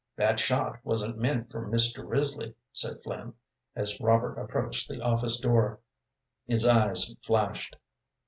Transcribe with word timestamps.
"That 0.15 0.39
shot 0.39 0.79
wasn't 0.83 1.19
meant 1.19 1.51
for 1.51 1.63
Mr. 1.67 2.03
Risley," 2.09 2.55
said 2.73 3.03
Flynn, 3.03 3.35
as 3.75 3.99
Robert 3.99 4.39
approached 4.39 4.89
the 4.89 4.99
office 4.99 5.39
door. 5.39 5.79
His 6.47 6.65
eyes 6.65 7.13
flashed. 7.21 7.75